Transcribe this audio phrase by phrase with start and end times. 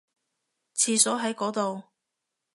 [0.75, 1.89] 廁所喺嗰度